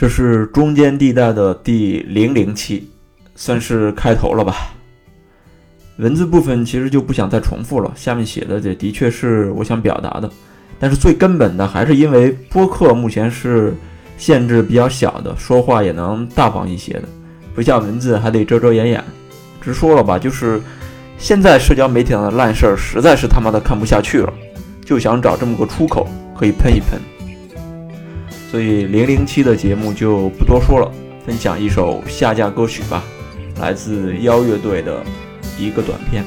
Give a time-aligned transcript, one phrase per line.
[0.00, 2.88] 这是中间地带的第零零期，
[3.34, 4.72] 算是开头了吧。
[5.98, 10.30] 文字部分其实就不想再重复了，下面写的这的确是我想表达的，
[10.78, 13.74] 但是最根本的还是因为播客目前是
[14.16, 17.04] 限制比较小的，说话也能大方一些的，
[17.54, 19.04] 不像文字还得遮遮掩掩。
[19.60, 20.58] 直说了吧，就是
[21.18, 24.32] 现在社交媒体上的烂事儿实在是他妈的看不下去了，
[24.82, 26.98] 就想找这么个出口可以喷一喷。
[28.50, 30.90] 所以零零七的节目就不多说了，
[31.24, 33.04] 分享一首下架歌曲吧，
[33.60, 35.04] 来自妖乐队的。
[35.58, 36.24] 一个短片。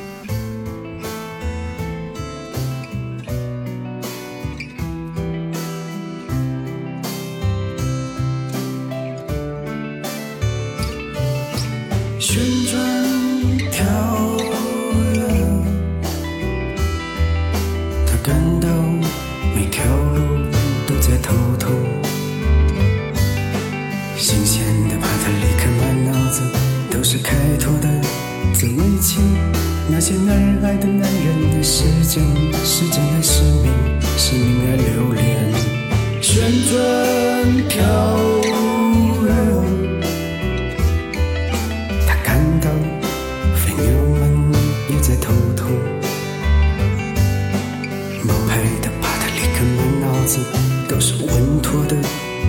[50.25, 50.39] 子
[50.88, 51.95] 都是稳妥的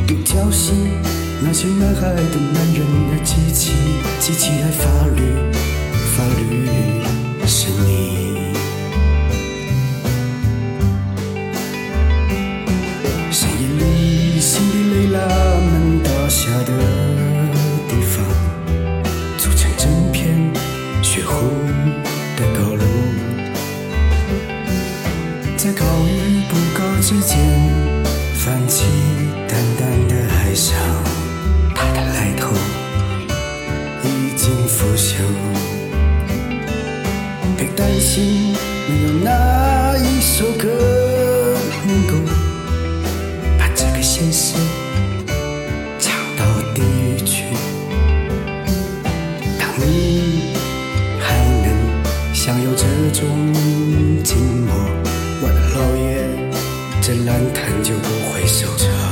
[0.06, 0.72] 独角戏，
[1.42, 3.72] 那些男孩的男人的机器，
[4.20, 5.22] 机器爱法律。
[6.16, 6.42] 法律
[7.44, 8.52] 是你，
[13.32, 16.70] 深夜里辛迪雷拉们倒下的
[17.88, 18.24] 地方，
[19.36, 20.52] 组成整片
[21.02, 21.34] 血红
[22.36, 22.84] 的高楼，
[25.56, 26.33] 在高与不高
[27.00, 27.38] 之间
[28.34, 28.84] 泛起
[29.46, 30.74] 淡淡的哀伤，
[31.74, 32.50] 他的来头
[34.02, 35.16] 已经腐朽。
[37.56, 38.54] 别担心
[38.88, 40.68] 没有哪一首歌
[41.86, 42.14] 能够
[43.58, 44.54] 把这个现实
[45.98, 46.44] 唱到
[46.74, 47.44] 地狱去。
[49.58, 50.54] 当你
[51.20, 51.66] 还能
[52.32, 53.28] 享有这种
[54.24, 54.72] 寂寞，
[55.42, 56.23] 我的老爷，
[57.06, 59.03] 这烂摊就不会收场。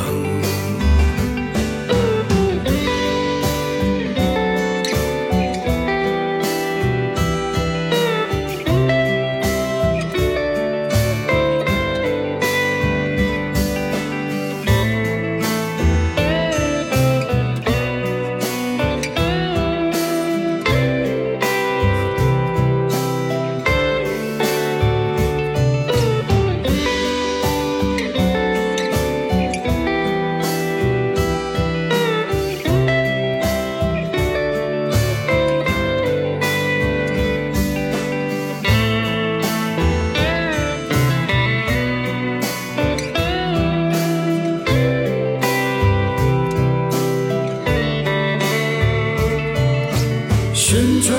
[50.73, 51.15] 青春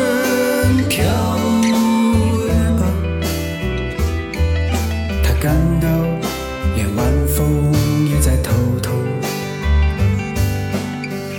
[0.89, 2.49] 跳跃
[2.79, 2.87] 吧，
[5.23, 5.87] 他感到
[6.75, 7.71] 连晚风
[8.09, 8.91] 也在偷偷。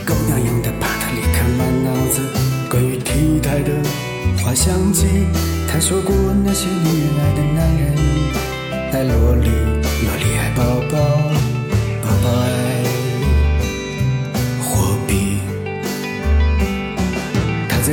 [0.07, 2.21] 狗娘养的把他离开满脑子
[2.71, 3.73] 关于体态的
[4.45, 5.27] 滑想机，
[5.67, 6.15] 他说过
[6.45, 7.83] 那些女人爱的男人
[8.93, 9.49] 爱萝莉，
[10.05, 11.34] 萝莉爱宝宝。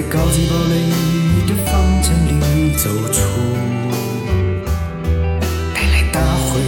[0.01, 3.21] 在高级堡垒的房间里走出，
[5.75, 6.59] 带来大会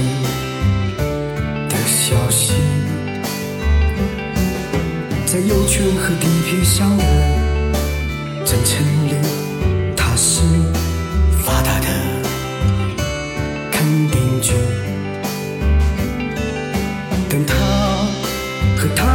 [1.68, 2.54] 的消息，
[5.26, 7.04] 在右圈和地皮上的
[8.46, 9.16] 真诚里，
[9.98, 10.42] 他是
[11.44, 11.88] 发达的
[13.72, 14.54] 肯定句，
[17.28, 17.56] 但他
[18.78, 19.13] 和他。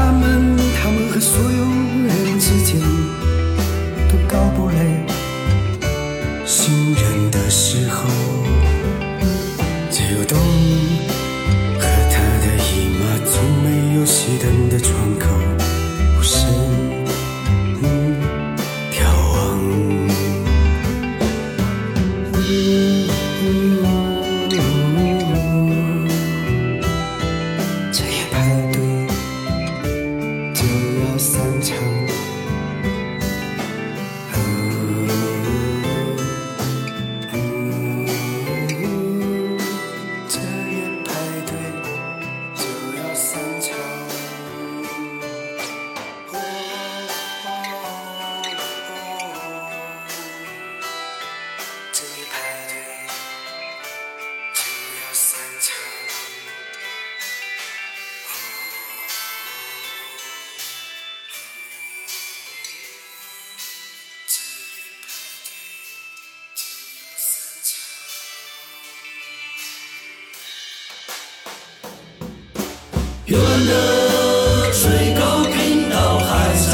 [73.28, 76.72] 幽暗的水沟频道还在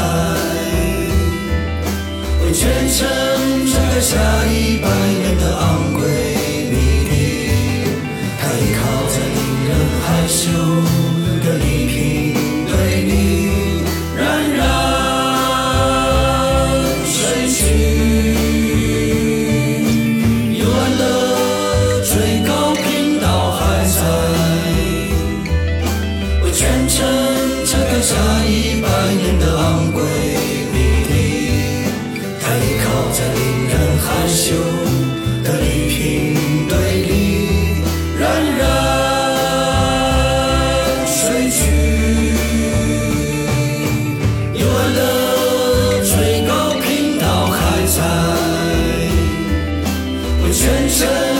[2.45, 3.05] 为全城
[3.65, 4.15] 展开下
[4.45, 4.89] 一班
[50.55, 51.34] 全身。